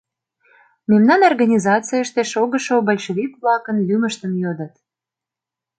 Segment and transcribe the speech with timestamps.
[0.89, 4.73] Мемнан организаиийыште шогышо большевик-влакын лӱмыштым йодыт.